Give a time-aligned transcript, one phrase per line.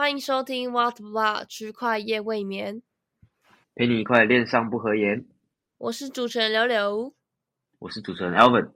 [0.00, 2.80] 欢迎收听 What Block 区块夜未眠，
[3.74, 5.26] 陪你一块恋上不合言。
[5.76, 7.12] 我是主持人柳柳。
[7.78, 8.72] 我是主持人 Alvin。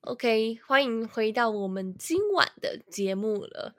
[0.00, 3.74] OK，欢迎回到我们今晚的节目了。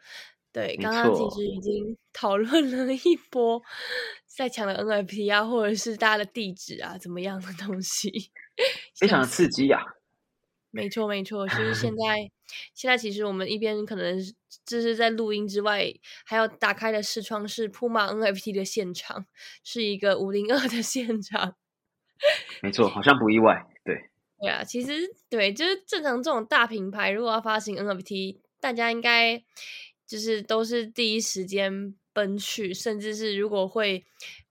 [0.53, 3.59] 对，刚刚其实已经讨论了一波
[4.37, 8.11] 在抢的 NFT 啊，或者是大家的地址啊，怎么样的东西，
[8.95, 9.83] 非常的刺激呀、
[10.69, 12.31] 没错，没错，就是现在，
[12.73, 14.19] 现在其实我们一边可能
[14.65, 15.93] 就是在录音之外，
[16.25, 19.25] 还有打开的视窗是 Puma NFT 的现场，
[19.63, 21.55] 是一个五零二的现场。
[22.61, 23.65] 没错，好像不意外。
[23.83, 24.93] 对， 对啊，其实
[25.29, 29.43] 对，就是正常这种大品牌，如果要发行 NFT，大家应该
[30.07, 34.05] 就是都是第一时间奔去，甚至是如果会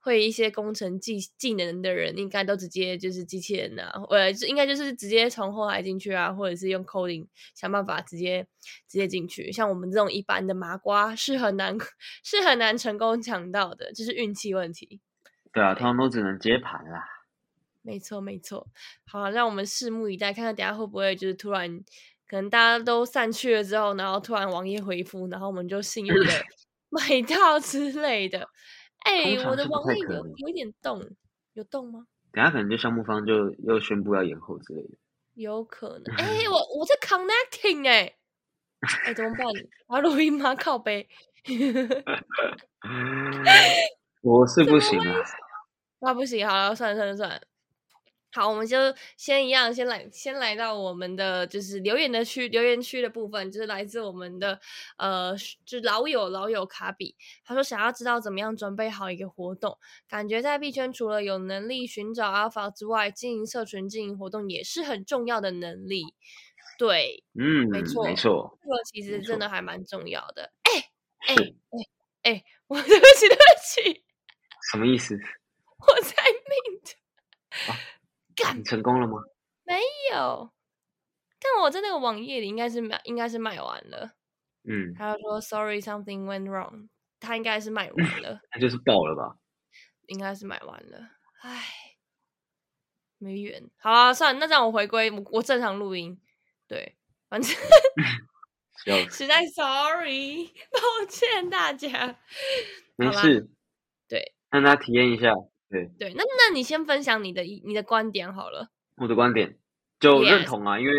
[0.05, 8.43] 会一些工程技技能的人，应该都直接就是机器人啊，呃，就应该就是直接从后台进去啊，或者是用 coding 想办法直接
[8.87, 9.51] 直接进去。
[9.51, 11.75] 像我们这种一般的麻瓜是很难
[12.23, 15.01] 是很难成功抢到的，就是运气问题。
[15.51, 17.03] 对啊，他们都只能接盘啦。
[17.81, 18.67] 没错，没错。
[19.07, 21.83] 好啊，让我们拭目以待，看看等下会不会就是突然，
[22.27, 26.45] 可能大家都散去了之后，然后突然网页回复，然后我们就幸运的
[26.91, 28.47] 买到之类的。
[29.05, 31.01] 哎、我的是不太可网页有有一点动，
[31.53, 32.05] 有动吗？
[32.31, 34.89] 等下可能就项目方就又宣布要延后之类的。
[35.35, 36.15] 有可能。
[36.17, 38.13] 哎、 我我在 connecting 哎、
[39.05, 39.45] 哎、怎么办？
[39.87, 40.53] 我要录音吗？
[40.55, 41.07] 靠背。
[44.21, 45.15] 我是不行啊，
[45.99, 47.39] 那，不行，好了，算了算了算了。
[48.35, 48.77] 好，我们就
[49.15, 54.59] 先一样，先来先来到我们的就是留言的区留言区的部分，就是来自我们的
[54.97, 55.33] 呃，
[55.65, 59.77] 就老友老友卡比，他说想要知道怎么样准备好一个活动，
[60.09, 66.03] 感觉在币圈除了有能力寻找 alpha 之外，经营社群、经营活动也是很重要的能力。
[66.77, 70.51] 对，嗯，没错没错，这个其实真的还蛮重要的。
[70.63, 74.03] 哎哎是哎哎，我对不起对不起，
[74.71, 75.15] 什么意思？
[75.15, 76.95] 我在命的。
[78.35, 79.13] 干你成功了吗？
[79.63, 79.79] 没
[80.11, 80.51] 有，
[81.39, 84.11] 但我在那个网页里应该是卖，应该是卖完了。
[84.63, 89.37] 嗯，他就说 “Sorry, something went wrong”，他应该是卖完 了，他就是爆了吧？
[90.07, 91.09] 应该是买完了。
[91.41, 91.63] 唉，
[93.17, 93.69] 没缘。
[93.77, 96.19] 好啊，算了，那这样我回归我我正常录音。
[96.67, 96.95] 对，
[97.29, 97.55] 反正，
[99.09, 102.19] 实在 sorry，抱歉大家。
[102.95, 103.49] 没事，
[104.07, 105.33] 对让大家体验一下。
[105.69, 108.69] 对，对，那那你先分享你的一你的观点好了。
[108.97, 109.57] 我的观点
[109.99, 110.93] 就认同啊，因为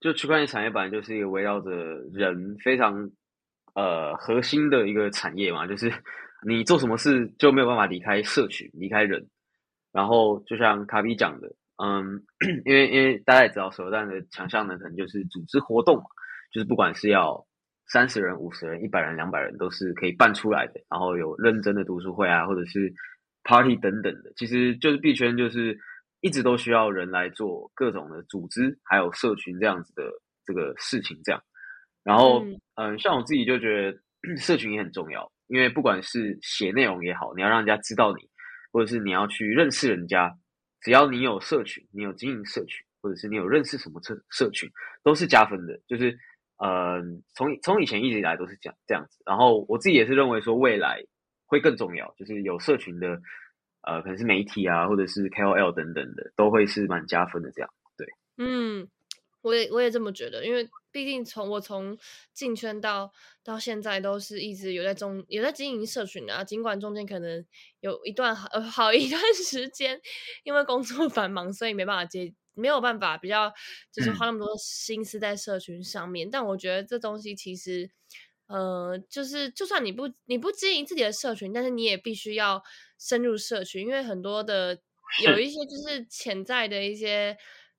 [0.00, 1.70] 就区块链产业本来就是一个围绕着
[2.12, 3.10] 人非常
[3.74, 5.92] 呃核心的一个产业嘛，就是
[6.46, 9.28] 你做什么事就没有办法离开社群，离开人。
[9.92, 12.22] 然后就像卡比讲的，嗯，
[12.66, 16.04] 因为因为大家也知道，手榴弹的强项呢，可能就是组织活动嘛，
[16.52, 17.46] 就是不管是要
[17.88, 20.74] 三十人、五十人、一百人、两百人，都是可以办出来的。
[20.90, 22.92] 然后有认真的读书会啊，或者是
[23.46, 25.78] party 等等的，其实就是币圈就是
[26.20, 30.02] 一直都需要人来做各种的组织，还有社群这样子的
[30.44, 31.40] 这个事情这样。
[32.02, 38.28] 然后嗯嗯，像我自己就觉得社群也很重要，因为不管是写内容也好，你要让人家知道你，
[38.72, 40.36] 或者是你要去认识人家，
[40.82, 44.68] 只要你有社群，你有经营社群，或者是你有认识什么社社群，
[45.02, 45.80] 都是加分的。
[45.88, 46.16] 就是
[46.58, 47.00] 呃，
[47.34, 49.22] 从从以前一直以来都是这样这样子。
[49.26, 51.02] 然后我自己也是认为说，未来
[51.46, 53.20] 会更重要，就是有社群的
[53.82, 57.70] 呃，可能是媒体啊，或者是 KOL 等等的，都会是蛮加分的这样。
[57.96, 58.88] 对嗯，
[59.42, 61.96] 我也我也这么觉得，因为毕竟从我从
[62.34, 63.12] 进圈到
[63.44, 67.44] 到现在都是一直有在中有在经营社群啊，尽管中间可能
[67.80, 70.00] 有一段好好一段 时间，
[70.42, 73.52] 因为工作繁忙，所以没办法接没有办法比较
[73.92, 77.88] 就是花那么多心思在社群上面，但我觉得这东西其实。
[78.48, 82.62] 呃，就是就算你不你不经营自己的社群，但是你也必须要
[82.98, 84.78] 深入社群，因为很多的
[85.24, 87.36] 有一些就是潜在的一些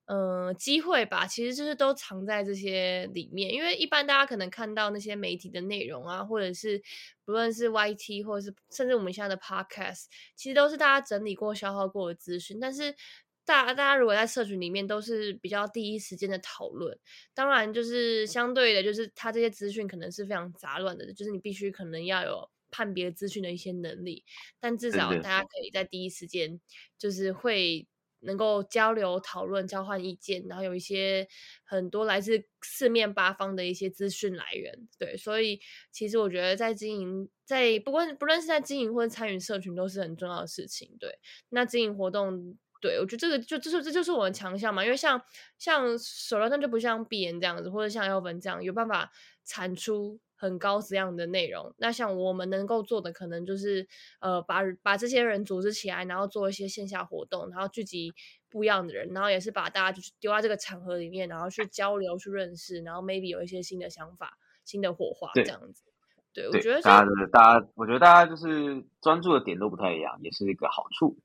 [0.08, 3.54] 呃机会吧，其实就是都藏在这些里面。
[3.54, 6.82] 因为一般大家可能看到那些媒体的内容啊，或者是
[7.24, 10.06] 不论是 YT 或者是甚至我们现在的 Podcast，
[10.36, 12.96] 其实都是大家整理过、消耗过的资讯，但是。
[13.48, 17.00] 大大家如果在社群里面都是比较第一时间的讨论，
[17.34, 24.26] 当然就是相对的，就是它这些资讯可能是非常杂乱的，就是你必须可能要有判别资讯的一些能力，
[24.60, 26.60] 但至少大家可以在第一时间
[26.98, 27.88] 就是会
[28.20, 31.26] 能够交流、讨论、交换意见，然后有一些
[31.64, 34.90] 很多来自四面八方的一些资讯来源。
[35.00, 40.98] 对，所以其实我觉得在经营，在不管不论是在经营或者参与社群，都是很重要的事情。
[41.00, 41.18] 对，
[41.48, 42.58] 那经营活动。
[42.82, 45.22] 对，我觉得这个就就是这就是我的强项嘛，因为像
[45.58, 49.12] 像手榴弹就不像碧岩这样子，或者像耀文这样有办法
[49.44, 51.74] 产出很高质量的内容。
[51.78, 53.88] 那像我们能够做的，可能就是
[54.20, 58.14] 呃，把把这些人组织起来，然后做一些线下活动，然后聚集
[58.50, 65.84] 不一样的人，然后也是把大家就是丢在这个场合里面，然后去交流、去认识，然后 maybe 有一些新的想法、新的火花这样子。
[66.34, 71.18] 对，我觉得大家的大家，我觉得大家就是专注的点都不太一样，也是一个好处。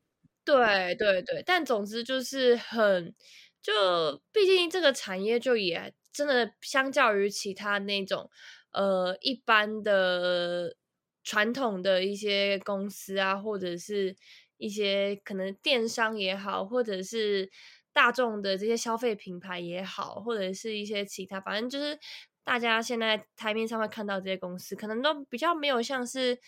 [0.45, 3.15] 对对对，但总之就是很，
[3.63, 8.31] 就毕竟这个产业就也真的相较于其他那种。
[8.73, 10.75] 呃，一般的
[11.23, 14.17] 传统的一些公司啊，或者是
[14.57, 17.51] 一些可能电商也好，或者是
[17.93, 21.99] 大众的这些消费品牌也好，或者是一些其他，反正就是
[22.45, 26.39] 大家现在台面上会看到这些公司，可能都比较没有像是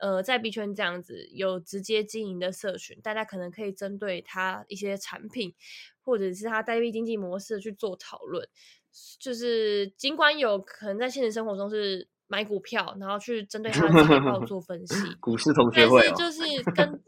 [0.00, 5.54] 呃在币圈这样子有直接经营的社群，大家可能可以针对它一些产品，
[6.02, 8.48] 或者是它代币经济模式去做讨论。
[9.20, 16.62] 就是尽管有可能在现实生活中是买股票，然后去针对它的财报做分析， 股市同学会，但是就是。
[16.74, 17.02] 跟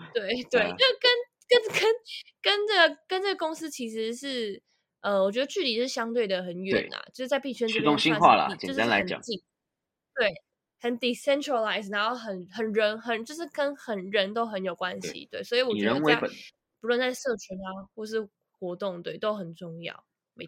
[0.14, 1.10] 对对，就跟
[1.46, 1.92] 跟跟
[2.40, 4.62] 跟这个跟这个公司其实是
[5.02, 10.32] 呃，我觉得距离是相对的很远啊，就是在币圈这边算是简单来讲，对，
[10.80, 16.16] 很 decentralized，然后很很人很就是跟很人都很有关系，对，所以我觉得在
[16.80, 18.26] 不论在社群啊或是
[18.58, 20.04] 活动，对，都很重要。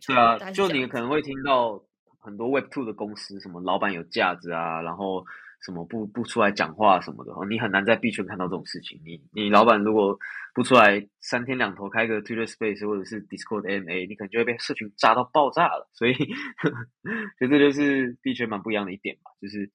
[0.06, 1.78] 对啊，就你可能会听到
[2.18, 5.22] 很多 Web Two 的公司，什么老板有架子啊，然后
[5.60, 8.98] 什么不不出来讲话什么的，你很难在币圈看到这种事情。
[9.04, 10.18] 你你老板如果
[10.54, 15.90] 不出来三天两头开个 Twitter Space 或者是 Discord MA，你可能就会被社群炸到爆炸了。
[15.92, 16.14] 所以，
[17.38, 19.70] 所以这就是币圈蛮不一样的一点吧，就是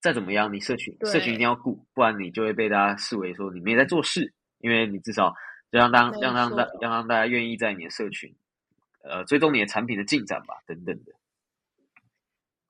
[0.00, 5.30] 再怎么样，你社群社群一定要顾，不然你就会被大家视为说你没在做事，因为你至少
[5.70, 8.34] 就让当让让大让让大家愿意在你的社群。
[9.04, 11.12] 呃，追踪你的产品的进展吧，等等的。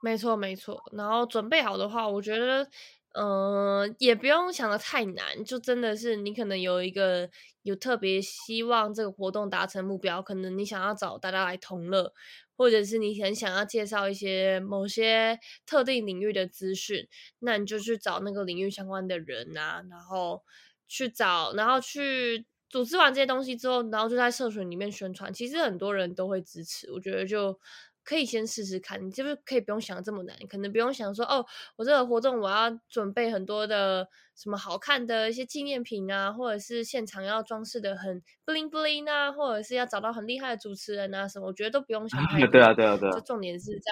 [0.00, 0.80] 没错，没错。
[0.92, 2.68] 然后准备好的话，我觉得，
[3.14, 7.28] 嗯，也不用想的太难，就真的是你可能有一个
[7.62, 12.12] 有特别希望这个活动达成目标，可能你想要找大家来同乐，
[12.58, 17.08] 或者是你很想要介绍一些某些特定领域的资讯，
[17.38, 20.42] 那你就去找那个领域相关的人啊，然后
[20.86, 22.44] 去找，然后去。
[22.70, 26.92] 组织完这些东西之后，然后就在社群里面宣传，其实很多人都会支持。
[26.92, 27.58] 我觉得就
[28.04, 31.46] 可以先试试看，你就是可以不用想这么难，可能不用想说哦，
[31.76, 34.06] 我这个活动我要准备很多的
[34.38, 42.46] 什么好看的一些纪念品啊，或者是现场要装饰的很 bling bling 啊，或者是要找到很厉害的主持人啊什么，我觉得都不用想太 多。
[42.52, 43.12] 对啊，对啊，对啊。
[43.12, 43.90] 就重点是在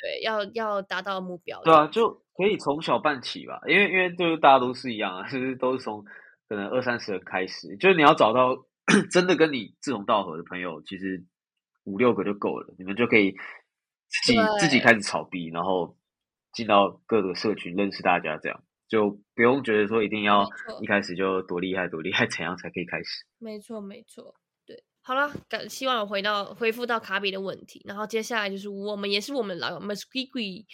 [0.00, 1.60] 对要要达到目标。
[1.64, 6.04] 对啊，就可以从小办起吧，因为因为就是大家都是一样啊，其实都是从。
[6.46, 8.66] 可能二三十人开始，就是你要找到
[9.10, 11.24] 真的跟你志同道合的朋友，其实
[11.84, 13.32] 五六个就够了，你们就可以
[14.08, 15.96] 自己自己开始炒币，然后
[16.52, 20.46] 进到各个社群认识大家，这样就不用觉得说一定要
[20.80, 23.24] 一开始就多厉害多厉害怎样才可以开始。
[23.38, 24.34] 没错没错，
[24.66, 30.66] 对，好了，感希望回到恢复到卡比的问题，然后接下来就是我们也是我们老友 m u s k i g i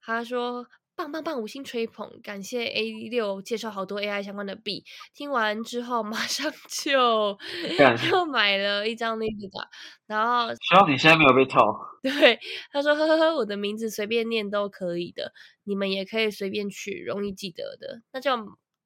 [0.00, 0.66] 他说。
[0.98, 1.40] 棒棒棒！
[1.40, 4.82] 五星吹捧，感谢 A 六介绍好多 AI 相关的币。
[5.14, 7.38] 听完之后，马上就
[8.10, 9.68] 又买了一张那个的。
[10.08, 11.60] 然后，希望你现在没有被套。
[12.02, 12.40] 对，
[12.72, 18.32] 他说：“呵呵呵，我的名字随便念都可以的，你们也可以随便取，容易记得的。”那就，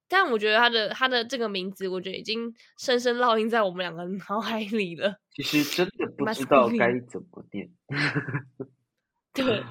[0.07, 5.15] 但我觉得他的他的这个名字，我觉得已经深深烙印在我们两个脑海里了。
[5.31, 7.71] 其实真的不知道该怎么念。
[9.33, 9.65] 对。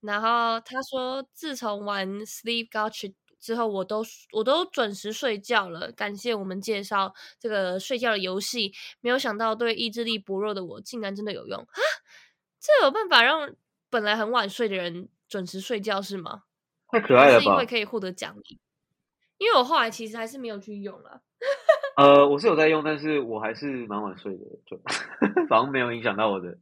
[0.00, 5.90] 然后他说，自从玩 Sleep Gotcha 之后，我都我都准时睡觉了。
[5.92, 11.66] 感谢我们介绍这个睡觉的游戏，没有想到对意志力薄弱的我，竟然真的有用啊！
[12.60, 13.54] 这有办法让
[13.90, 16.44] 本来很晚睡的人准时睡觉是吗？
[16.88, 17.40] 太可爱了吧！
[17.40, 18.60] 是因为可以获得奖励。
[19.38, 21.20] 因为我后来其实还是没有去用了。
[21.96, 24.80] 呃，我是有在用，但是我还是蛮晚睡的，就
[25.50, 26.56] 反而没有影响到我的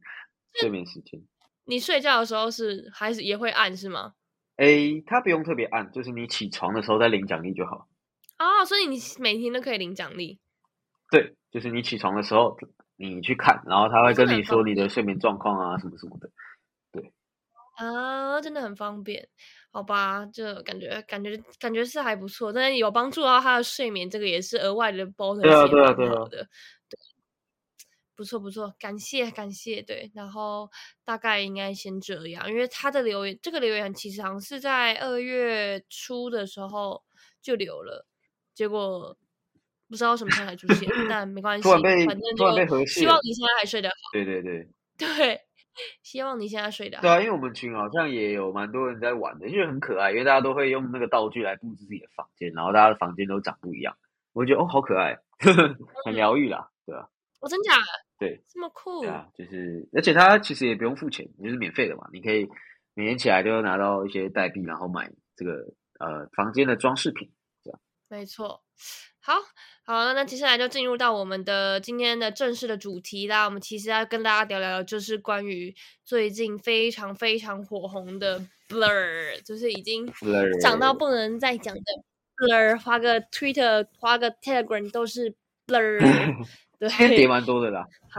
[0.55, 1.21] 睡眠时间。
[1.65, 4.13] 你睡觉的时候是还是也会按是吗？
[4.57, 7.87] 哎，它不用特别按，就是你起床的时候再领奖励就好。
[8.37, 10.39] 哦，所以你每天都可以领奖励。
[11.09, 12.57] 对，就是你起床的时候
[12.95, 16.29] 你去看，然后他会跟你说你的睡眠状况啊什么什么的。
[16.91, 17.11] 对。
[17.77, 19.27] 啊，真的很方便，
[19.71, 20.25] 好吧？
[20.27, 26.47] 就感觉感觉感觉是还不错，但是有帮助到他的睡眠，这个也是额外的 bonus，对啊对啊对啊的。
[28.21, 30.69] 不错不错，感谢感谢，对，然后
[31.03, 37.01] 大概应该先这样，因为他的留言，这个留言其实好像是在二月初的时候
[37.41, 38.05] 就留了，
[38.53, 39.17] 结果
[39.89, 42.05] 不知道什么时候才出现，但没关系，反正
[42.37, 43.95] 就希望你现在还睡得好。
[44.13, 44.67] 对对对
[44.99, 45.41] 对，
[46.03, 47.01] 希望你现在睡得好。
[47.01, 53.97] 对啊，因为我们群好像也有蛮多人在玩的，因为很可爱，因为大家都会用那个道具来布置自己的房间，然后大家的房间都长不一样，
[54.33, 55.17] 我觉得哦好可爱，
[56.05, 57.07] 很疗愈啦，对啊，
[57.41, 57.83] 哦，真假的？
[58.17, 59.09] 对，这么酷对？
[59.09, 62.47] 啊，就是而且它其实也不用付钱，就是免费的嘛，你可以
[62.93, 65.51] 每天起来就拿到一些代币，然后买这个
[65.99, 67.29] 呃房间的装饰品。
[68.09, 68.61] 没错。
[69.23, 69.35] 好
[69.85, 73.45] 好，那接下来就进入到我们的今天的正式的主题啦。
[73.45, 81.81] 我们其实要跟大家聊聊，就是关于最近非常非常火红的 Blur，就是已经 Blur 讲到不能再讲的
[82.35, 85.33] Blur，花个 Twitter，花个 Telegram 都是
[85.67, 85.99] Blur，
[86.79, 87.87] 对，今天跌蛮多的啦。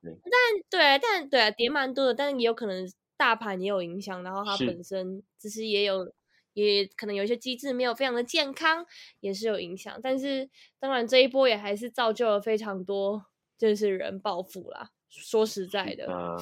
[0.00, 0.32] 对但
[0.70, 6.12] 对，但对啊，跌蛮多的，但也有可能大盘也有影响，然后它本身只是也有，
[6.52, 8.86] 也可能有一些机制没有非常的健康，
[9.20, 9.98] 也是有影响。
[10.02, 14.90] 但是当然这一波也还是造就了非常多就是人暴富啦。
[15.08, 16.36] 说实在的，呃，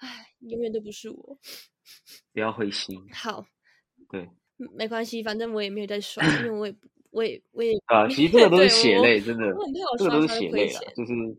[0.00, 1.38] 唉，永远都不是我。
[2.32, 3.46] 不要灰心，好，
[4.10, 9.54] 对嗯没关系，反正我也没有在 刷，因为我也不我也我也啊， 其实这个都是血泪，真的
[9.98, 11.36] 这个都是血泪啊，就是你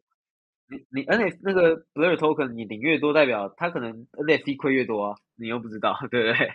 [0.90, 6.52] 你 N F 那个 Blur token 你领越多，代表他可能 N F T 亏越多啊，你又不知道，对不对？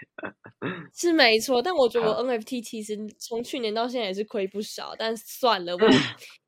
[0.93, 5.81] 是没错，但我觉得我 NFT 其实从去年到现在也是亏不少，但算了，我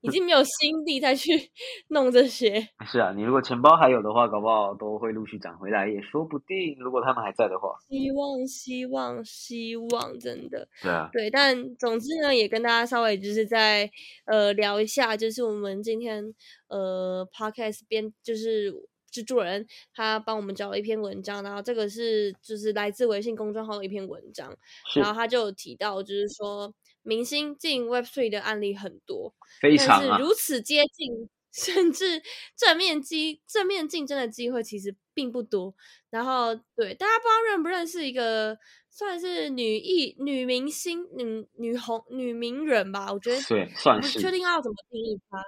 [0.00, 1.30] 已经没有心力再去
[1.90, 2.60] 弄这些。
[2.90, 6.76] 是啊，你如果钱包还有的话，搞不好都会陆续涨回来，也说不定。
[6.80, 11.30] 如果他们还在的话，希望，希望，希望，真的对啊，对。
[11.30, 13.88] 但总之呢，也跟大家稍微就是在
[14.26, 16.24] 呃聊一下，就是我们今天
[16.68, 18.74] 呃 podcast 边就是。
[19.10, 24.56] 制作人他帮我们找了一篇文章，然后这个是就是来自微信公众号的一篇文章，
[24.94, 32.22] 然后他就有提到，就是说明星进 Web Three 的案例很多，但非常啊，是如此接近， 甚至
[32.56, 35.74] 正面机正面竞争的机会其实并不多。
[36.10, 38.58] 然后，对大家不知道认不认识一个
[38.90, 43.12] 算是女艺女明星、女女红女名人吧？
[43.12, 45.38] 我觉得对，算是不确定要怎么定义她。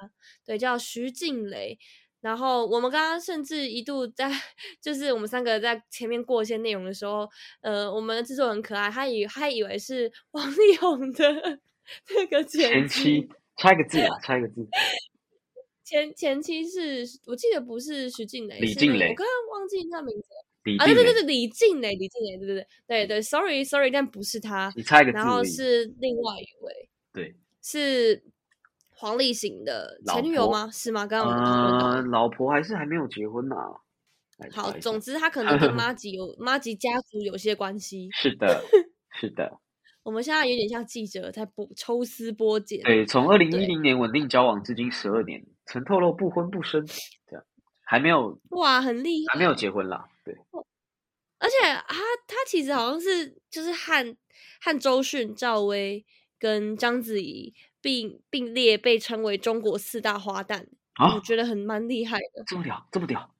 [0.46, 1.78] 对，叫徐静蕾。
[2.22, 4.30] 然后我们刚刚甚至一度在，
[4.80, 7.28] 就是我们三个在前面过一些内容的时候，
[7.60, 11.58] 呃，我们的制作很可爱，他以他以为是 王力宏的
[12.14, 14.66] 那个前妻期，差一个字啊，猜个字，
[15.84, 20.78] 前前妻是我记得不是徐静蕾，是李静蕾我刚刚忘记他名字了李。
[20.78, 28.22] 啊，对，对对对，李静蕾，李静蕾，对对对对对，sorry sorry，但不是他，你猜一个字然后，是另外一位，对，是
[29.02, 30.70] 黄立行的前女友吗？
[30.72, 31.04] 是吗？
[31.04, 31.98] 刚刚。
[31.98, 33.56] 嗯，老婆还是还没有结婚呢。
[34.38, 38.08] 来查好，总之他可能跟 妈吉有妈吉家族有些关系。
[38.12, 38.62] 是的，
[39.18, 39.58] 是的，
[40.04, 42.80] 我们现在有点像记者在播抽丝剥茧。
[42.84, 46.86] 对，从二零一零年稳定交往至今十二年，曾透露不婚不生，
[47.26, 47.44] 这样
[47.84, 49.32] 还没有哇，很厉害。
[49.32, 50.32] 还没有结婚啦，对，
[51.40, 51.56] 而且
[51.88, 54.16] 他他其实好像是就是和
[54.60, 56.06] 和周迅、赵薇
[56.38, 62.44] 跟章子怡并并列被称为中国四大花旦，啊我觉得很蛮厉害的。
[62.46, 63.34] 这么屌，这么屌，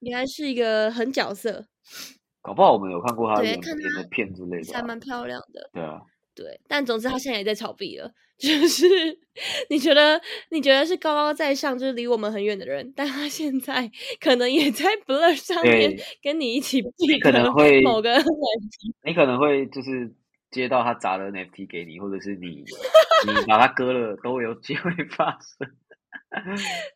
[0.00, 1.66] 原来是一个狠角色，
[2.42, 5.70] 搞不好我们有看过他对看演演的片之类的啊，还蛮漂亮的。
[5.72, 6.00] 对啊，
[6.34, 8.10] 对，但总之他现在也在炒币了。
[8.38, 8.86] 就是
[9.70, 13.90] 你觉得你觉得是高高在上，就是离我们很远的人，但他现在
[14.20, 18.14] 可能也在 Blur 上面对跟你一起币可能的会某个
[19.06, 20.14] 你可能会就是
[20.50, 22.62] 接到他砸的 NFT 给你，或者是你
[23.24, 25.68] 你把它割了，都有机会发生。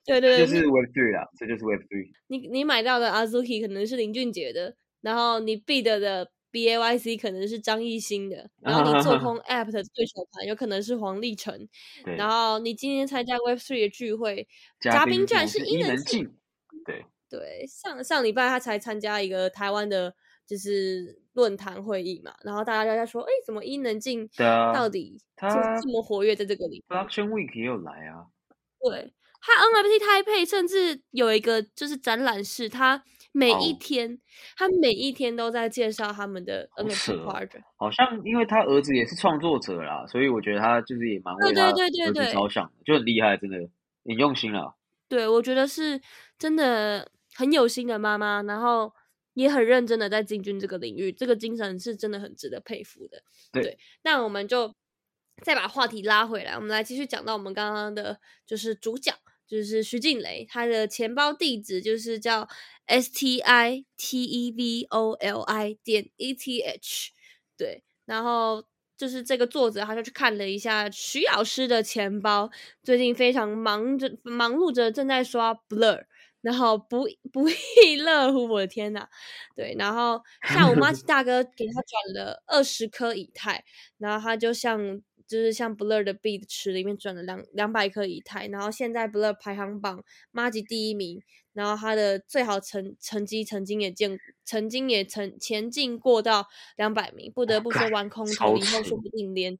[0.04, 2.10] 对对对，这就是 Web Three 啦，这就是 Web Three。
[2.26, 11.68] 你你买到的 Azuki 可能是林俊杰的，然后你 bid 的 BAYC 可能是张艺兴的，然后你做空 App 的对手盘有可能是黄立成，
[12.16, 14.46] 然后你今天参加 Web Three 的聚会，
[14.80, 16.34] 嘉嘉宾居然是伊能静，
[16.84, 20.14] 对，对，上上礼拜他才参加一个台湾的，
[20.50, 24.28] 就是论坛会议嘛，然后大家就在说，哎，怎么伊能静
[24.74, 28.26] 到底这么活跃在这个里？Production Week 也有来啊，
[28.80, 34.18] 对，他 NFT 台配甚至有一个就是展览室，他每一哦天，
[34.56, 37.62] 他每一天都在介绍他们的 NFT 扯哦 project。
[37.76, 43.56] 好像因为他儿子也是创作者啦，所以我觉得他就是也蛮为对他儿子对着想的，就很厉害，真的
[44.04, 44.74] 很用心了。
[45.08, 46.00] 对，我觉得是
[46.36, 48.92] 真的很有心的妈妈，然后
[49.34, 53.22] 也很认真的在进军这个领域，这个精神是真的很值得佩服的。
[53.52, 54.74] 对那我们就
[55.42, 59.12] 再把话题拉回来，我们来继续讲到我们刚刚的，就是主角，
[59.46, 62.48] 就是徐静蕾，她的钱包地址就是叫
[62.86, 67.12] S T I T E V O L I 点 E T H，
[67.56, 68.66] 对，然后。
[69.00, 72.50] 就是这个作者，他就去看了一下徐老师的钱包，
[72.82, 76.04] 最近非常忙着忙碌着，正在刷 Blur，
[76.42, 79.06] 然后不不亦乐乎，我的天呐！
[79.54, 83.64] 对，然后像我妈 大哥给他转了二十颗以太，
[83.98, 99.58] 然后他就像就是像 Blur 的 Beat 池里面转了两两百颗以太，然后现在 Blur 排行榜妈吉第一名，然后他的最好成成绩曾经也见曾经也曾前进过到两百名，不得不说玩空投以后说不定连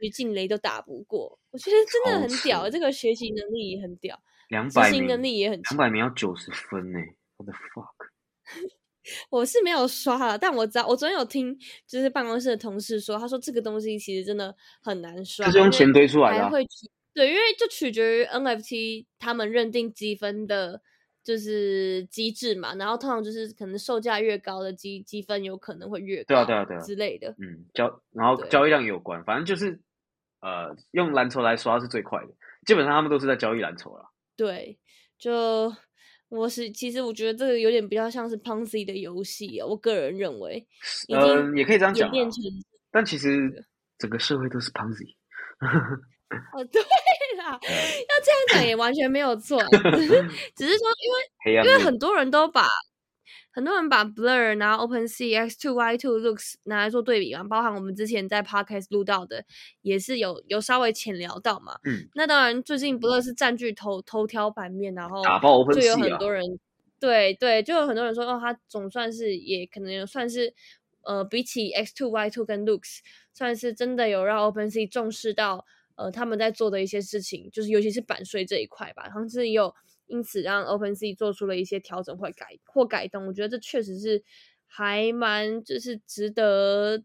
[0.00, 4.20] 于静雷都打不过，我觉得真的很屌，这个学习能力也很屌。
[4.48, 6.98] 两百名能力也很两百名要九十分呢，
[7.36, 7.88] 我的 fuck！
[9.30, 16.50] 我是没有刷了，但我知道我昨天有听，就是办公室的同事说，他说这个东西其实真的很难刷，就是用钱堆出来的。
[16.50, 16.66] 会
[17.14, 20.82] 对，因为就取决于 NFT 他们认定积分的，
[21.24, 22.74] 就是机制嘛。
[22.74, 27.34] 然后通常就是可能售价越高的积积分有可能会越高，对啊对啊对啊之类的。
[27.38, 29.80] 嗯，交然后交易量有关，反正就是
[30.40, 32.28] 呃用蓝筹来刷是最快的，
[32.66, 34.10] 基本上他们都是在交易蓝筹了。
[34.38, 34.78] 对，
[35.18, 35.74] 就
[36.28, 40.64] 我是其实我觉得这个有点比较像是 Ponzi 的游戏哦，我个人认为，
[41.12, 42.40] 嗯，也可以这样讲，变成，
[42.92, 43.66] 但其实
[43.98, 45.16] 整个社会都是 Ponzi。
[46.54, 46.80] 哦， 对
[47.38, 49.60] 啦，要这样讲也完全没有错，
[50.54, 52.68] 只是说因为因为很多人都把。
[53.58, 59.44] 很多人把 Blur 拿 OpenSea X Two Y Two Looks 拿来做对比嘛，包含我们之前在 Podcast 录到的，
[59.82, 61.76] 也是有有稍微浅聊到嘛。
[61.82, 66.44] 嗯，那当然，最近 Blur 是占据头头条版面，然后打爆 OpenSea 就有很多人，
[67.00, 70.54] 对对，就有很多人说，哦，他总算是也可能算是，
[71.02, 73.00] 呃，比起 X Two Y Two 跟 Looks，
[73.34, 79.74] 算是真的有让 OpenSea 重视到，呃，他们在做的一些事情，就是尤其是版税这一块吧，好像是有。
[80.08, 84.22] 因此，让 OpenSea 做出了一些调整或改或改动，我觉得这确实是
[84.66, 87.02] 还蛮就是值得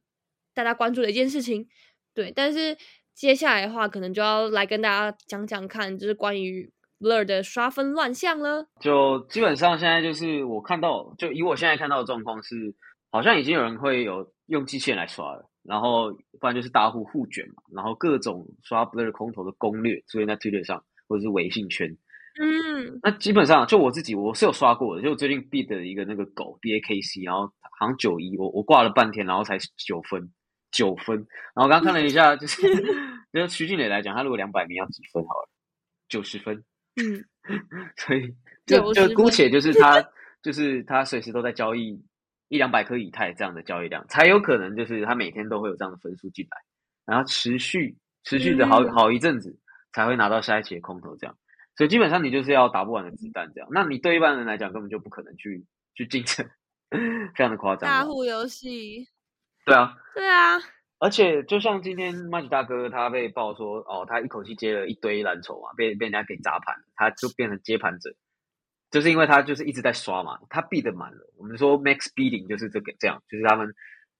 [0.54, 1.68] 大家关注的一件事情。
[2.14, 2.78] 对，但是
[3.14, 8.68] 接下来的话，可能就要来跟大家讲讲看，就是关于 Blur 的刷分乱象了。
[8.80, 12.76] 就基本上现在就是我看到，就以我现在看到的状况是，
[13.12, 21.98] 好像已经有人会有用机器人来刷了，然后不然就是大户互卷嘛，然后各种刷 Blur 空投的攻略出现在 Twitter 上或者是微信圈。
[22.40, 25.02] 嗯，那基本上就我自己，我是有刷过的。
[25.02, 27.46] 就最近 B 的一个那个狗 B A K C，然后
[27.78, 30.32] 好像九一，我我挂了半天，然后才九分，
[30.72, 31.16] 九分。
[31.54, 32.62] 然后刚刚看了一下，就是
[33.32, 35.50] 就徐俊磊来讲，他如果两百名要几分好了？
[36.10, 36.64] 九十分。
[36.96, 37.24] 嗯，
[37.98, 38.34] 所以
[38.66, 40.04] 就就姑且就是他
[40.42, 42.00] 就是他随时都在交易
[42.50, 46.58] 一两百颗以太这样的交易量，才有可能就是他每天都会有这样的分数进来，
[47.06, 49.58] 然后持续持续的好好一阵子
[49.92, 51.36] 才会拿到下一期的空头这样。
[51.76, 56.48] 所以基本上你就是要打不完的子弹这样，那你对一般人来讲根本就不可能去去竞争，
[57.36, 57.90] 非常的夸张。
[57.90, 59.08] 大户游戏，
[59.66, 60.60] 对啊，对啊，
[61.00, 68.14] 而且就像今天麦吉大哥他被爆说，哦，他一口气接了一堆蓝筹嘛，被被人家给砸盘，他就变成接盘者，
[68.92, 71.34] 就是因为他就是一直在刷嘛，他币的满了。
[71.38, 73.74] 我们说 max bidding 就是这个这样，就是他们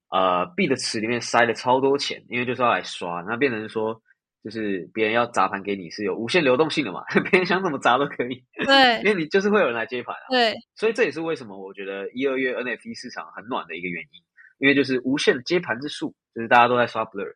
[0.10, 4.02] 呃币的池里面塞了超多钱，因为就是要来刷，那变成说。
[4.44, 7.02] 就是别人要砸盘给你是有无限流动性的嘛，
[7.32, 8.44] 别人想怎么砸都可以。
[8.66, 10.28] 对，因为你就是会有人来接盘啊。
[10.30, 14.22] 对，所以这也是为什么我觉得一二月 NFT 市场很暖的一个原因，
[14.60, 17.34] 因为就是无限接盘之数，就是大家都在刷 Blur，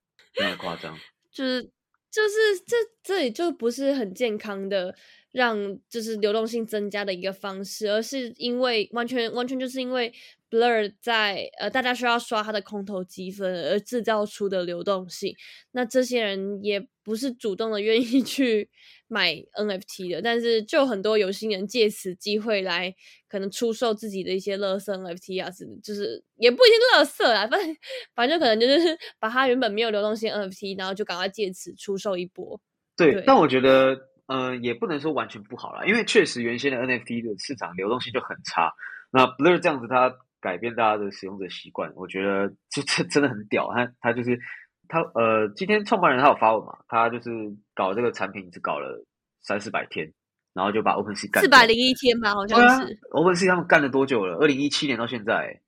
[0.49, 0.97] 有夸张。
[1.31, 1.63] 就是
[2.11, 4.93] 就是这这里就不是很健康的，
[5.31, 5.57] 让
[5.89, 10.13] 就是流动性增加的一个方式，而是因为完全完全就是因为。
[10.49, 15.35] Blur 在呃，大家需要刷他的空投积分而制造出的流动性，
[15.71, 18.69] 那这些人也不是主动的愿意 去
[19.09, 22.95] 买 NFT 的，但是就很多有心人借此机会来
[23.27, 27.75] 可能出售自己的一些乐色 NFT 啊，是就是也不一定乐色啊，反正
[28.15, 32.59] 反正可能就是 把它原本没有流动性 NFT，然后就赶快借此出售一波。
[32.95, 38.71] 对，但我觉得呃，也不能说完全不好啦，因为确实原先的 NFT 的市场流动性就很差，
[39.11, 40.15] 那 Blur 这样子它。
[40.47, 43.69] 改变大家的使用者习惯，我觉得这这真的很屌。
[43.75, 44.39] 他他就是
[44.87, 47.29] 他呃，今天创办人他有发文嘛，他就是
[47.75, 49.05] 搞这个产品只搞了
[49.41, 50.09] 三四百天，
[50.53, 52.57] 然后就把 OpenSea 干四百零一天吧，好像
[52.87, 54.37] 是 OpenSea 他们干了多久了？
[54.37, 55.59] 二零一七年到现在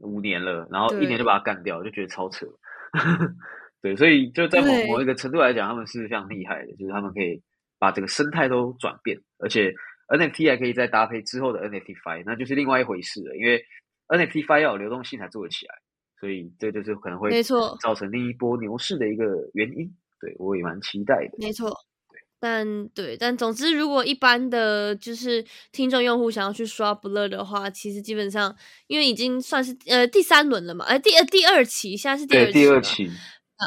[0.00, 2.44] 五年了，然后一年就把它干掉，就觉得超扯。
[3.80, 7.42] 对，所以就在某某一个程度来讲，他们是非常厉害的，就是他们可以
[7.78, 9.72] 把整个生态都转变，而且
[10.08, 13.64] NFT 还可以再搭配之后的 NFT Five，那就是另外一回事了，因为。
[14.08, 15.74] NFT Five 要有流动性才做得起来，
[16.20, 19.94] 所以这就是可能会没错造成另一波牛市的一个原因。
[20.20, 21.36] 对我也蛮期待的。
[21.38, 21.70] 没错，
[22.38, 28.54] 但对，但总之，如果一般的就是听众用户想要去刷 Blur 的话，其实基本上
[28.86, 33.06] 因为已经算是呃第三轮了嘛，呃第呃第二期，现在是第二期，第二期
[33.56, 33.64] 啊，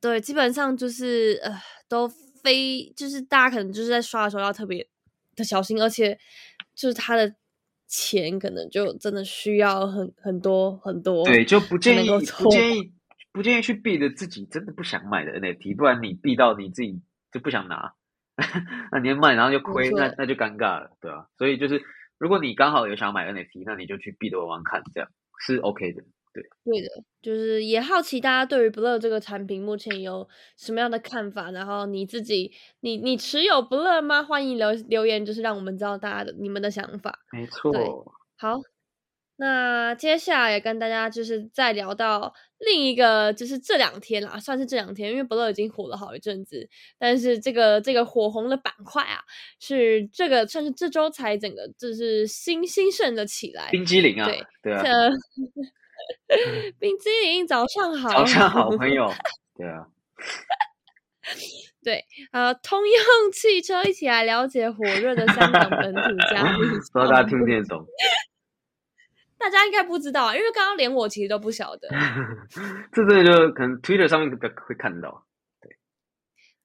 [0.00, 1.52] 对，基本上就是呃
[1.88, 4.86] 都非就是大家可能就是在刷的时候要特别
[5.36, 6.18] 的小心，而且。
[6.76, 7.32] 就是它的
[7.96, 12.92] 钱可能就真的需要很很多很多，对，就不建议不建议
[13.32, 17.94] 不建议去避的自己真的不想买的 NFT，不然你避到你自己就不想拿，
[18.90, 21.84] 那你要卖然后就亏，那那就尴尬了，对吧、所以就是
[22.18, 26.02] 如果你刚好有想买 NFT，那你就去避的玩玩看，这样是 OK 的。
[26.34, 26.88] 对的，
[27.22, 34.22] 就是也好奇大家对于 Blur 这个产品目前有什么样的看法，然后你自己你你持有 Blur 吗？
[34.22, 37.20] 欢迎留留言，就是让我们知道大家的你们的想法。
[37.30, 37.72] 没错，
[38.36, 38.58] 好，
[39.36, 46.68] 那接下来也跟大家就是再聊到另一个，就是这两天啦，算是这两天，因为 Blur 已经火了好一阵子，
[46.98, 49.22] 但是这个这个火红的板块啊，
[49.60, 53.68] 是这个算是这周才整个就是新兴盛的起来。
[53.70, 54.74] 冰激凌啊，对对
[56.78, 59.10] 冰激凌早上好，早上好朋友，
[59.56, 59.86] 对啊，
[61.82, 66.00] 对，呃，通用汽车一起来了解火热的香港本土
[66.34, 67.86] 嘉宾不知道大家听不听得懂？
[69.38, 71.88] 大家应该不知道啊，因为刚刚连我其实都不晓得。
[72.92, 75.26] 这真的就可能 Twitter 上面会会看到，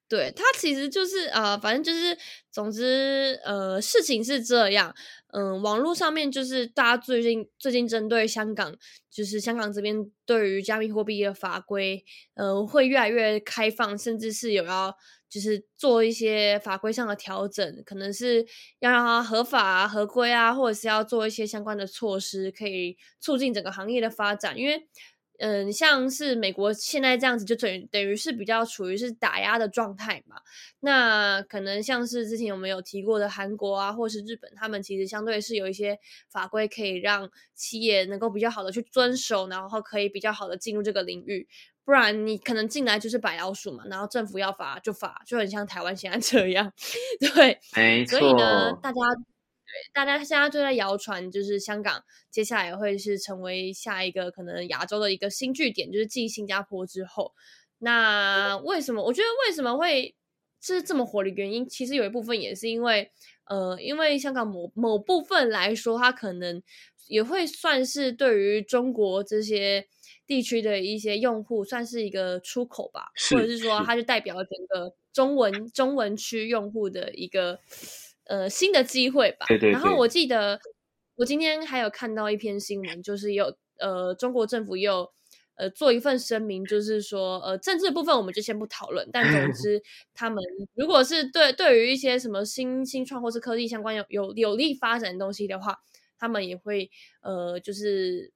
[0.09, 2.17] 对，它其实就是呃，反正就是，
[2.51, 4.93] 总之呃，事情是这样。
[5.31, 8.75] 嗯，网络上面就是大家最近最近针对香港，
[9.11, 14.91] 就是香港这边对于加密货币的法规，呃，会越来越开放，甚至是有要
[15.29, 18.43] 就是做一些法规上的调整，可能是
[18.79, 24.87] 要让它合法啊、合规啊，或者是要做一些相关的措施，可以促进整个行业的发展，因为。
[25.39, 30.37] 嗯，像是美国现在这样子，就等于等于是比较处于是打压的状态嘛。
[30.81, 35.97] 那可能像是之前我们有提过的韩国啊，或是日本，他们其实相对是有一些
[36.29, 41.47] 法规可以让企业能够比较好的去遵守，然后可以比较好的进入这个领域。
[41.85, 46.71] 不然你可能进来就是白老鼠嘛，然后政府要罚就罚，就很像台湾现在这样。
[47.33, 48.29] 对，没错所。
[48.29, 48.99] 以呢，大家
[49.71, 57.33] 对大家现在就在谣传，就是香港接下来会是成为下一个可能亚洲的一个新据点，就是继新加坡之后。
[57.79, 59.01] 那为什么？
[59.03, 60.13] 我觉得为什么会
[60.59, 63.09] 是这么火的原因，其实有一部分也是因为，
[63.45, 66.61] 呃，因为香港某某部分来说，它可能
[67.07, 69.87] 也会算是对于中国这些
[70.27, 77.61] 地区的一些用户，算是一个出口吧，或者是说它就代表整个中文中文区用户的一个
[78.29, 79.45] 呃新的机会吧。
[79.47, 80.57] 对对对然后我记得
[81.17, 85.11] 我今天还有看到一篇新闻，就是有呃中国政府也有
[85.55, 89.81] 呃做一份声明，就是说呃政治部分我们就先不讨论，但总 之
[90.13, 90.41] 他们
[90.75, 95.75] 如果是对对于一些什么新新创或是科技相关有有有利发展的东西的话，
[96.17, 96.89] 他们也会
[97.21, 98.31] 呃就是。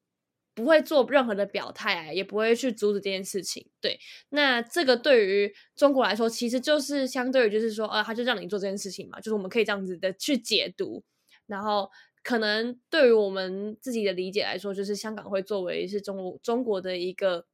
[0.56, 3.68] 不会做任何的表态啊，也不会去阻止这件事情。
[3.82, 11.04] 对，那这个对于中国来说，其实就是相对于就是说，呃，他就让你做这件事情嘛，就是我们可以这样子的去解读。
[11.48, 11.90] 然后，
[12.22, 17.48] 可能对于我们自己的理解来说，就是香港会作为是中国中国的一个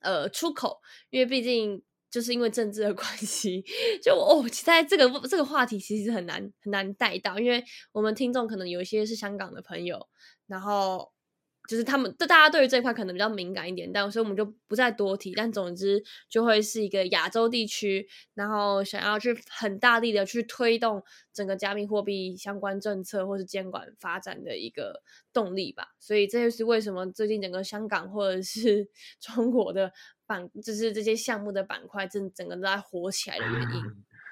[0.00, 3.62] 呃出口，因为毕竟就是因为政治的关系，
[4.02, 10.08] 就哦，其在这个这个话题其实很难很难带到，因为我们听众可能有一些是香港的朋友，
[10.46, 11.12] 然后。
[11.68, 15.32] 就是他们对大家对于这一块可能比较敏感一点，但所以我们就不再多提。
[15.34, 25.88] 但总之就会是一个亚洲地区，然后想要去很大力的去推动整个加密货币相关政策或是监管发展的一个动力吧。
[25.98, 28.88] 所以这就是为什么最近整个香港或者是
[29.20, 29.92] 中国的
[30.26, 33.82] 板，就是这些项目的板块正整个都在火起来的原因。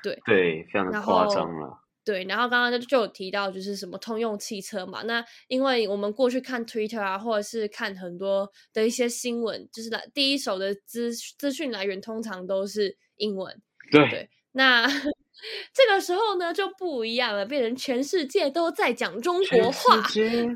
[0.02, 1.78] 对对，非常的夸张了。
[2.10, 5.02] 对，然后刚刚就就有提到，就是什么通用汽车嘛。
[5.04, 13.62] 那因为我们过去看 Twitter 啊，或者是看很多的一些新闻，就是来第一手的资资讯来源，通常都是英文。
[13.92, 14.84] 对对，那
[15.72, 19.96] 这个时候呢就不一样了，变成全世界都在讲中国话，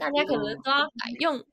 [0.00, 1.44] 大家可能都要改用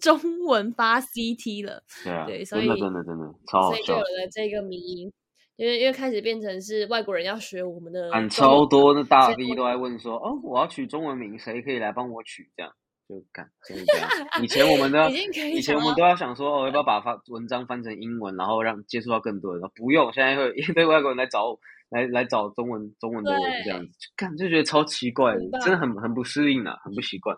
[0.00, 1.82] 中文发 CT 了。
[2.02, 5.12] 对啊，对所以真的真的真的超好笑所以就有，了这个迷因，
[5.56, 12.50] 因为因为开始变成是外国人要学我们的很超多的大 V 都在问说，哦，我要取中文名，谁可以来帮我取？
[12.56, 12.72] 这样
[13.08, 14.08] 就干，真的这样。
[14.42, 19.62] 以前我们都要 已经可以以前我们都要想说，哦，要不要把发文章翻成英文，然后让接触到更多人？
[19.74, 21.58] 不用，现在会 一堆外国人来找我，
[21.90, 27.36] 来来找中文中文的人这样子，干就觉得超奇怪真的很很不适应啊，很不习惯。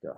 [0.00, 0.10] 对，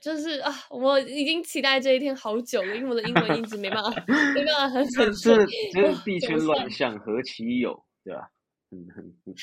[0.00, 3.90] 就是啊，我已经期待这一天好久了，因为我的英文一直没办法，
[4.34, 5.92] 没办法很这很顺这。
[6.04, 8.28] 币圈乱象，何其有，对吧？
[8.70, 9.34] 很很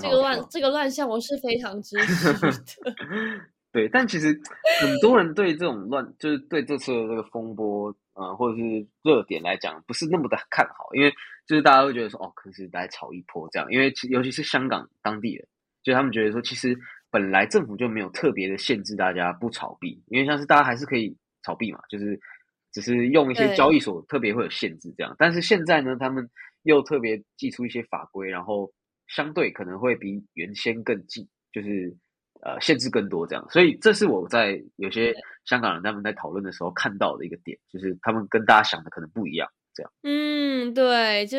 [0.00, 2.32] 这个乱这个乱象我是非常支 持
[2.82, 2.94] 的。
[3.72, 4.28] 对，但其实
[4.80, 8.62] 很多人对这种乱，就是对这次的这个风波，呃，或者是
[9.02, 11.12] 热点来讲，不是那么的看好，因为
[11.46, 15.46] 就是大家会觉得说，哦，可能是来炒一波这样，因为其尤其是香港当地人，
[15.82, 16.76] 就他们觉得说，其实
[17.10, 22.18] 本来政府就没有特别的限制大家不炒币，因为像是大家还是可以炒币嘛，就是
[22.72, 25.14] 只是用一些交易所特别会有限制这样。
[25.18, 26.30] 但是现在呢，他们
[26.62, 28.72] 又特别寄出一些法规，然后
[29.08, 31.96] 相对可能会比原先更紧，就是
[32.42, 33.44] 呃限制更多这样。
[33.50, 39.48] 所以这是我在有些香港人他们在讨论的时候看到的一个点，就是他们跟大家想的可能不一样。
[39.74, 41.38] 这样，嗯，对，就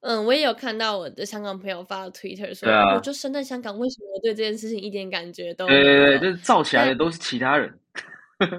[0.00, 6.18] 嗯，我也有看到我的香港朋友发的 Twitter 说，啊我就生在香港，为什么我对这件事情一点感觉都对对对，没有？
[6.18, 7.78] 就是造起来的都是其他人。
[8.42, 8.58] 对但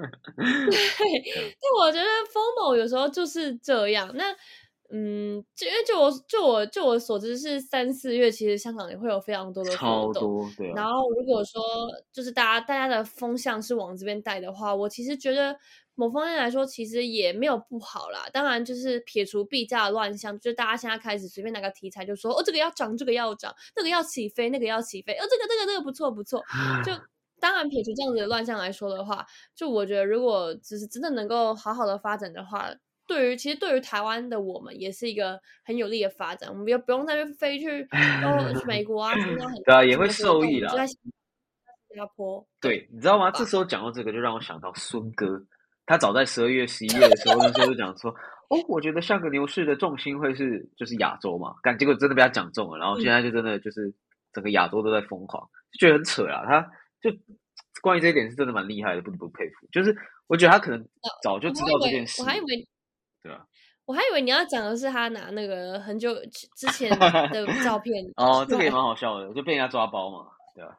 [1.78, 4.10] 我觉得 FOMO 有时候就是这样。
[4.14, 4.34] 那
[4.90, 10.22] 嗯，就因为就我就我就我所知是三四月，其实香港也会有非常多的超活动。
[10.22, 11.60] 多，对啊，然后如果说
[12.12, 15.54] 就是大家大家的风向是往这边带的话，我其实觉得
[15.94, 18.28] 某方面来说，其实也没有不好啦。
[18.32, 26.42] 当然，就是撇除币价的乱象，就是大家现在开始随便拿个题材就说哦，这个要涨，这个要涨，那个要起飞，那个要起飞，哦，这个这个这个不错不错。
[26.84, 26.92] 就
[27.40, 32.70] 当然撇除这样子的乱象来说的话，就我觉得如果只是真的能够好好的发展的话。
[33.06, 40.98] 对于其实对于台湾的我们也是一个很有利的发展，我们也不用再去飞去哦去美国啊，参加很对啊也会受益啦新
[41.94, 42.42] 加坡。
[42.62, 43.30] 对，你知道吗？
[43.30, 45.26] 这时候讲到这个，就让我想到孙哥，
[45.86, 53.94] 他早在十二月、十一月的时候，那时候就讲说，哦，我觉得下个牛市的重心会是就是亚洲嘛，但结果真的被他讲中了，然后现在就真的就是
[54.32, 56.44] 整个亚洲都在疯狂，就觉得很扯啊。
[56.46, 56.60] 他
[57.00, 57.10] 就
[57.82, 59.66] 关于这一点是真的蛮厉害的，不得不佩服。
[59.70, 59.94] 就是
[60.26, 60.82] 我觉得他可能
[61.22, 62.68] 早就知道这件事，我还以为，
[63.22, 63.44] 对啊，
[63.84, 66.14] 我还以为你要讲的是他拿那个很久
[66.56, 70.70] 之前的 照片哦，这个也蛮好笑的，就被人家抓包嘛，对啊，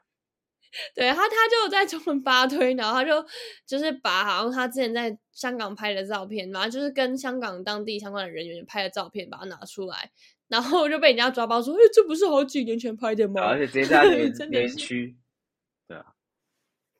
[0.93, 3.25] 对他，他就在中文发推，然后他就
[3.65, 10.11] 就是把好像他之前在香港拍的照片，然后就是跟香港当地相关的人员拍的照片，把它拿出来，
[10.47, 15.17] 然后就被人家抓包说：“哎，这不是好几年前拍的吗？”而且直接在他留言 真留的是，言区，
[15.87, 16.05] 对啊，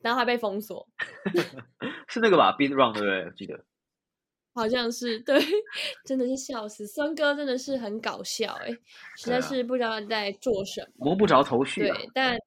[0.01, 0.87] 然后还被封锁，
[2.07, 3.23] 是那个吧，Beat Run 对不对？
[3.25, 3.65] 我记得。
[4.57, 5.37] 好像是对，
[6.07, 8.69] 真的是笑死，孙哥真的是很搞笑哎、
[9.17, 11.07] 实在是不知道在做什么。
[11.07, 11.97] 摸不着头绪啊。
[11.97, 12.37] 对，但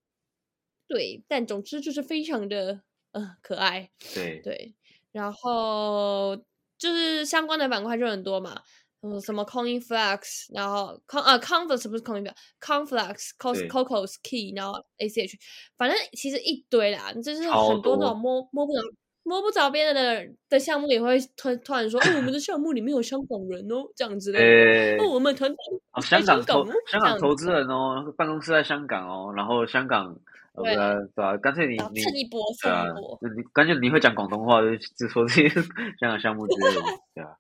[0.89, 2.81] 对，但总之就是非常的
[3.13, 3.91] 呃可爱。
[4.15, 4.75] 对对，
[5.13, 6.37] 然后
[6.79, 8.63] 就是相关的板块就很多嘛，
[9.03, 15.35] 嗯，什么 Coinflex，然后 Con 啊 Converse 不是 Coinflex，Conflex、Cos 对 Cocos Key，然后 ACH，
[15.77, 18.81] 反正其实一堆啦，就是很多那种摸摸不着。
[19.25, 25.03] 摸不着边的的项目也会突突然说，哦，我们的项目里面有香港人哦，这样之类的。
[25.03, 25.57] 呃，哦，我们团队
[25.93, 30.19] 哦，香港投哦香港投资人哦，办公室在香港哦，然后香港
[30.65, 31.37] 呃对对啊？
[31.39, 35.49] 干脆你你蹭一波，对啊蹭一波。，那你干脆你会讲广东话，就就说这些
[36.01, 36.83] 香港项目之类的，
[37.15, 37.37] 对啊，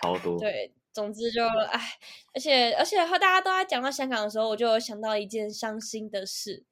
[0.00, 0.38] 超多。
[0.38, 1.80] 对，总之就哎，
[2.34, 6.64] 而且而且和大家都在讲到香港的时候，我就有想到一件伤心的事，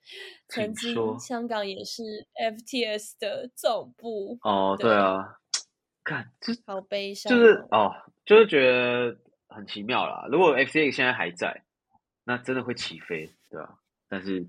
[0.49, 5.37] 曾经香港也是 FTS 的总部，哦，对对啊，
[6.05, 7.93] 看这好悲伤、就是哦，
[8.27, 9.17] 就是觉得
[9.49, 10.27] 很奇妙啦。
[10.31, 11.65] 如果 FTX 现在还在，
[12.25, 14.47] 那真的会起飞，对吧、但是，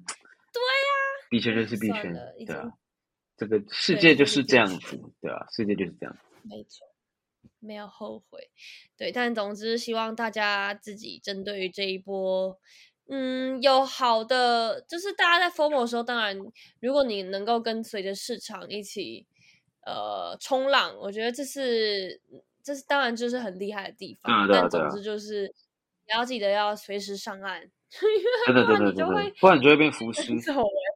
[1.31, 2.13] 币圈就是币圈
[2.45, 2.73] 对啊，
[3.37, 6.17] 这个世界就是这样子，对啊，世界就是这样。
[6.43, 6.85] 没错，
[7.59, 8.49] 没有后悔。
[8.97, 12.59] 对，但总之希望大家自己针对于这一波。
[13.07, 16.37] 嗯，有好的，就是大家在 FOMO 的时候，当然，
[16.81, 19.25] 如果你能够跟随着市场一起
[19.85, 22.21] 呃冲浪，我觉得这是
[22.61, 24.47] 这是当然就是很厉害的地方。
[24.51, 27.69] 但总之就是你要记得要随时上岸，
[28.47, 30.31] 不然你就会，不然你就会变浮 尸。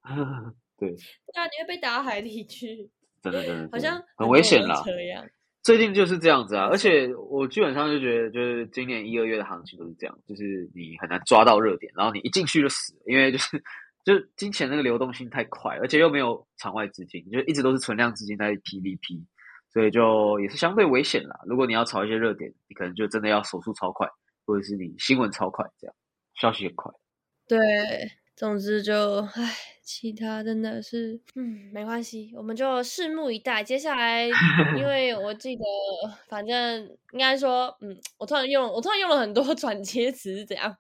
[0.78, 0.96] 对，对
[1.34, 2.90] 啊，你会被打到海里去，
[3.22, 4.82] 真的真的，好像很危险啦。
[4.86, 5.26] 这样。
[5.64, 13.64] 最近就是这样子啊，而且我基本上就觉得，就是今年一二月的行情都是这样，就是你很难抓到热点，然后你一进去就死了，因为就是
[14.04, 19.26] 就是金钱那个流动性太快，而且又没有场外资金，就一直都是存量资金在 PVP，
[19.74, 21.40] 所以就也是相对危险啦。
[21.48, 24.08] 如果你要炒一些热点，你可能就真的要手速超快，
[24.46, 25.96] 或者是你新闻超快，这样
[26.36, 26.92] 消息很快。
[27.48, 27.58] 对，
[28.36, 33.64] 总之就唉，其他真的是，嗯，没关系，我们就拭目以待。
[33.64, 34.26] 接下来，
[34.78, 35.64] 因为我记得，
[36.28, 40.76] 反正应该说，嗯，我突然用，我突然用了很多 转接词，是怎样？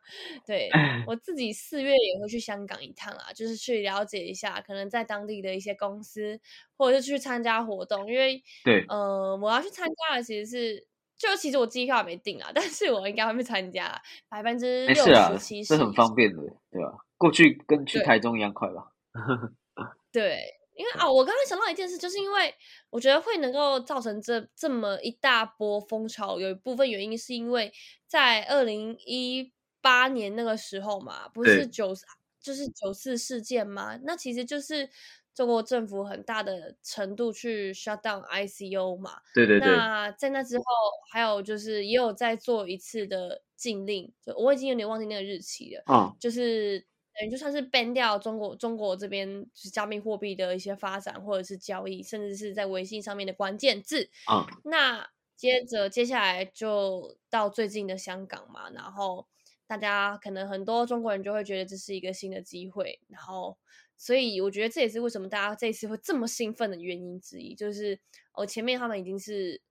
[0.45, 0.69] 对
[1.07, 6.37] 我自己四月也会去香港一趟啦，就是去了解一下，可能在当地的一些公司，
[6.75, 10.87] 或者是去参加活动，因为，对，呃，我要去参加的其实是。
[11.17, 18.91] 就其实我机票还没订啊， 但是我应该会去参加，百分之六十、七，十，这很方便的，对吧、过去跟去台中一样快吧？
[20.12, 22.54] 对，因为啊，我刚刚想到一件事，就是因为
[22.89, 27.71] 我觉得会能够造成这这么一大波风潮，有一部分原因是因为
[28.08, 31.93] 在二零一八年那个时候嘛，不是九
[32.41, 34.89] 就是九四事件嘛，那其实就是
[35.36, 39.17] 中国政府很大的程度去 shut down ICO 嘛。
[39.34, 39.67] 对对对。
[39.67, 40.63] 那在那之后，
[41.12, 45.84] 还有就是也有在做一次的禁令，就我已经有点忘记那个日期了。
[45.91, 46.15] 嗯。
[46.19, 46.80] 就是
[47.19, 54.10] 等于就算是 ban 掉中国中国这边就是加密货币的一些发展或者是交易，甚至是在微信上面的关键字。
[54.32, 54.45] 嗯。
[54.63, 59.28] 那接着接下来就到最近的香港嘛，然后。
[59.67, 63.58] 大家可能很多中国人就会觉得这是一个新的机会，然后，
[63.97, 67.99] 所以我觉得这也是为什么大家这次会这么兴奋的原因之一，就是
[68.34, 69.62] 哦，前面他们已经是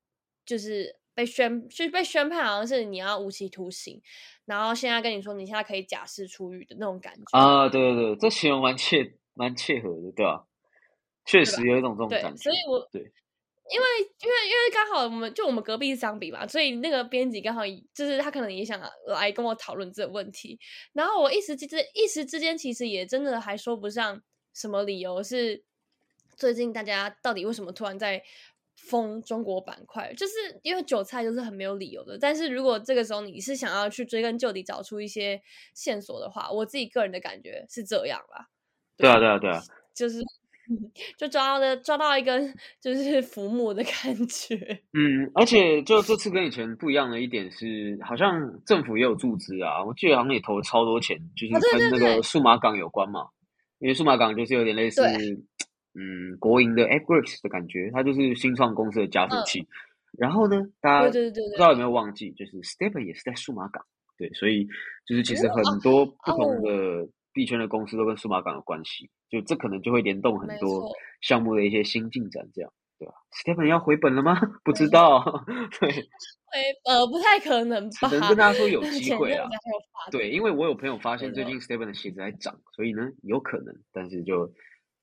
[0.46, 4.00] 就是被宣就，是被宣判好像是你要无期徒刑，
[4.44, 10.46] 然后现在跟你说你现在可以假释出狱的那种感觉啊，对对对，这形容蛮切蛮切合的，对吧？
[11.26, 13.12] 确实有一种这种感觉，所以我对。
[13.72, 13.86] 因为
[14.20, 17.62] 因为因为刚好我们就我们隔壁是相比嘛，所以那个编辑刚好
[17.94, 20.58] 就是他可能也想来跟我讨论这个问题，
[20.92, 24.22] 然后我一时之间一时之间其实也真的还说不上
[24.52, 25.64] 什么理由是
[26.36, 28.22] 最近大家到底为什么突然在
[28.76, 32.18] 封中国板块，就是因为韭菜就是很没有理由的。
[32.18, 35.40] 但是如果这个时候你是想要去追根究底找出一些
[35.72, 38.48] 线索的话，我自己个人的感觉是这样啦。
[38.98, 39.62] 对啊，对啊，对啊，
[39.94, 40.18] 就是。
[41.18, 42.40] 就抓到的抓到一个
[42.80, 44.56] 就是浮木的感觉。
[44.92, 48.32] 嗯，而且就这次跟以前不一样的一点是，好像
[48.64, 53.28] 政府也有注资啊，我记得好像也投了超多钱，就是跟那个数码港有关嘛。
[53.78, 55.02] 因为数码港就是有点类似，
[55.94, 59.66] 嗯，国营的 AppWorks 的感觉，它就是新创公司的加速器。
[60.16, 63.84] 然后呢，大家不知道有没有忘记，就是 Stephen 也是在数码港，
[64.16, 64.66] 对，所以
[65.06, 67.08] 就是其实很多不同的。
[67.34, 74.40] 币圈的公司都跟数码港有关系，就这可能就会联动很多项目的一些新进展，这样对吧？Stephen 要回本了吗？
[74.64, 75.44] 不知道，
[75.80, 75.90] 对，
[76.46, 78.08] 回呃不太可能吧？
[78.08, 79.48] 只能跟大家说有机会啊。
[80.10, 84.50] 对，因为我有朋友发现最近 Stephen 的鞋子在涨，所以呢有可能，但是就。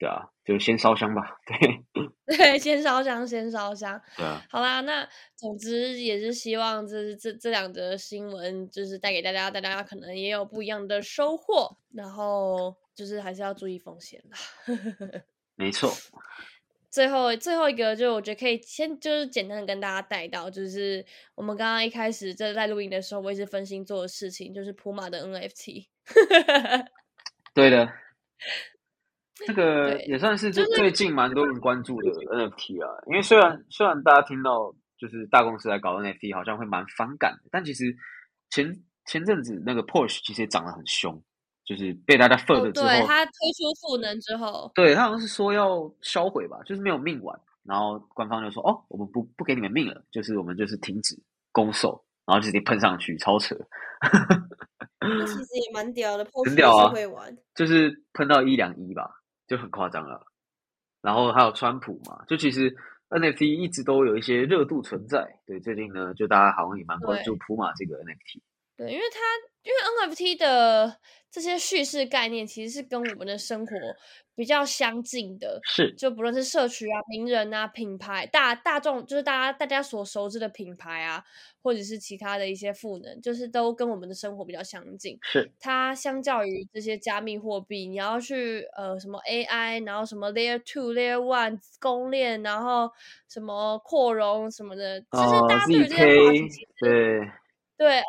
[0.02, 1.22] 对啊，就先烧香吧。
[1.46, 1.86] 对，
[2.36, 4.02] 对，先烧香，先烧香。
[4.18, 4.44] 对啊。
[4.50, 11.78] 好啦，那总之也是希望这这这两则新闻，就是带给大家，大家可能也有不一样的收获。
[11.94, 14.38] 然后就是还是要注意风险啦。
[15.54, 15.92] 没错。
[16.90, 25.86] 最后最后一个，就我觉得可以先就是简单的跟大家带到，就是我们刚刚一开始在在录音的时候，我一直分心做的事情，就是普马的 NFT。
[27.54, 27.88] 对的。
[29.48, 37.96] 这个也算是最最近蛮多人关注的 NFT 啊，因为虽然虽然大家听到就是大公司来搞 NFT，好像会蛮反感的，但其实
[38.50, 38.74] 前
[39.06, 41.22] 前阵子那个 Porsche 其实也涨得很凶，
[41.66, 51.16] 就是被大家 f 了之后，对他推出赋能之后，对他好像是说要销毁吧，就是没有命玩，然后官方就说哦，我们不不给你们命了，就是我们就是停止
[51.52, 53.56] 攻售，然后就直接喷上去，超扯。
[55.00, 59.10] 那其 实也蛮屌的，很屌啊，会玩，就是喷到一两一吧。
[59.52, 60.26] 就很夸张了，
[61.02, 62.74] 然后还有川普嘛，就其实
[63.10, 65.42] NFT 一直都有一些热度存在。
[65.46, 68.40] 对，最近呢，就大家好像也蛮关注普马这个 NFT。
[68.78, 69.20] 对，因为它
[69.64, 70.98] 因为 NFT 的
[71.30, 73.76] 这些叙事概念其实是跟我们的生活。
[74.34, 81.24] 比较相近的，是就不论是社区啊、名人啊、品牌、大大众，就是大家大家所熟知的品牌啊，
[81.62, 85.20] 或者是其他的一些赋能，就是都跟我们的生活比较相近。
[85.22, 92.90] 是它相较于这些加密货币，你要去呃什么 AI，然后什么 Layer Two、Layer One 公链，然后
[93.30, 97.20] 什么扩容什么的，就是大家对于这些话题，对
[97.78, 98.06] 对哦，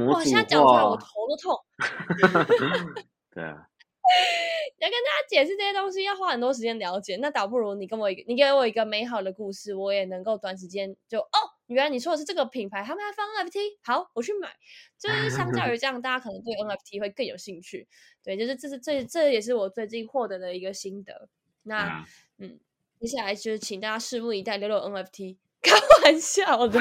[0.00, 1.58] 哇，现在讲出来我头都痛。
[3.32, 3.68] 对啊。
[4.78, 7.16] 要跟大家解释这些东西，要花很多时间了解。
[7.16, 14.50] 那倒不如你跟我一个，你给我一个美好的故事，我也能够短时间就哦，原来你说的是这个品牌，他们还放 NFT，好，我去买。
[14.98, 17.88] 就是相较于这样，大家可能对 NFT 会更有兴趣。
[18.22, 21.30] 对，就是这是这这也是我最近获得的一个心得。
[21.62, 22.04] 那
[22.36, 22.60] 嗯，
[23.00, 25.36] 接下来就是请大家拭目以待，六六 NFT。
[25.62, 25.72] 开
[26.04, 26.78] 玩笑的。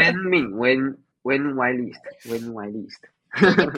[1.23, 2.99] When why list when why list？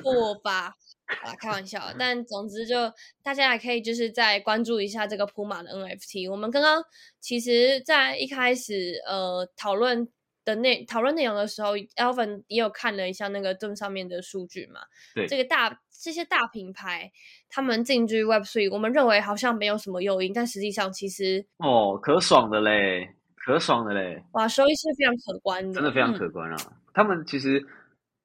[0.02, 0.76] 破吧。
[1.06, 2.91] 啊，开玩笑，但总之就
[3.22, 6.32] 大家也可以就是再关注一下这个普马的 NFT。
[6.32, 6.84] 我们刚刚
[7.20, 10.10] 其实，在一开始呃讨论
[10.43, 14.80] 的内讨论内容的时候，Elvin 也有看了一下那个这上面的数据嘛。
[15.14, 17.12] 对，这个大这些大品牌
[17.52, 26.58] 他们进军 Web Three，我们认为好像没有什么诱因，但实际上其实哦，可爽的嘞，可爽的嘞，哇，收益是非常可观的，真的非常可观啊。
[26.96, 27.64] 他们其实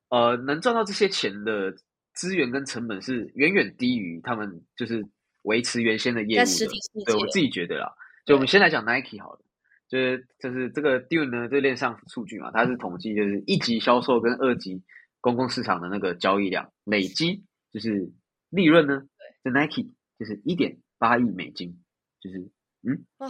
[0.09, 1.77] 呃能赚到这些钱的。
[2.13, 5.07] 资源跟成本是远远低于他们就是
[5.43, 7.95] 维持原先的业务的，对我自己觉得啦。
[8.27, 9.41] 就我们先来讲 Nike 好了，
[9.89, 14.83] 就是就是这个 Dune 呢，这链上数据嘛，它是统计就是一级销售跟二级
[15.21, 18.13] 公共市场的那个交易量累积，就是
[18.51, 19.05] 利润呢，
[19.45, 21.81] 这 Nike 就是一点八亿美金，
[22.21, 22.39] 就是
[22.83, 23.29] 嗯哇，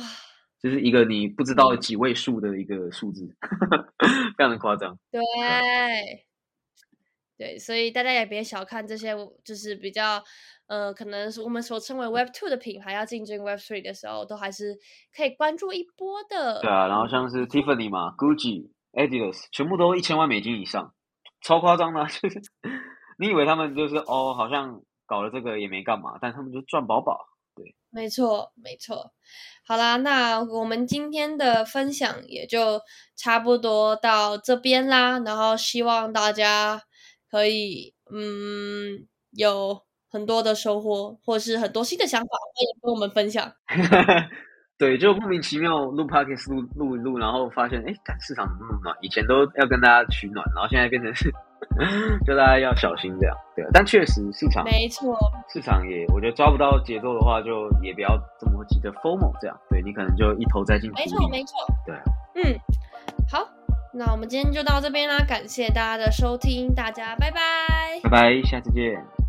[0.62, 3.26] 就是一个你不知道几位数的一个数字，
[4.36, 4.98] 非常的夸张。
[5.11, 5.20] 对，
[7.38, 10.22] 对，所以大家也别小看这些，就是比较
[10.66, 14.78] 呃，可能是我们所称为 Web Two 的品牌要进军 Web Three 的时候，都还是
[15.16, 16.61] 可以关注一波的。
[16.61, 20.92] 对啊，然后像是 Tiffany 嘛，Gucci、Adidas，全部都一千万美金以上，
[21.40, 22.42] 超夸张的，就是
[23.18, 27.30] 你以为他们就是哦，好像搞了这个也没干嘛，但他们就赚饱饱。
[27.62, 29.12] 对，没错，没错。
[29.66, 32.80] 好啦，那我们今天的分享也就
[33.16, 35.18] 差不多到这边啦。
[35.20, 36.82] 然后希望大家
[37.30, 43.52] 可以嗯有很多的收获，或是很多新的想法，欢迎跟我们分享。
[44.81, 48.97] 对，就莫名其妙录 podcast 录录一录，然后发现哎，市场怎么那么暖？
[49.03, 51.31] 以前都要跟大家取暖，然后现在变成是，
[52.24, 53.37] 就大家要小心这样。
[53.55, 55.14] 对，但确实市场没错，
[55.53, 59.55] 市场也我觉得抓不到节奏的话，就也不要这么急着 formal 这样。
[59.68, 60.97] 对你可能就一头栽进去。
[60.97, 61.55] 没错，没错。
[61.85, 61.95] 对，
[62.43, 62.59] 嗯，
[63.31, 63.47] 好，
[63.93, 67.39] 那我们今天就到这边啦，感谢大家的收听，大家拜拜，
[68.03, 69.19] 拜拜，下次见。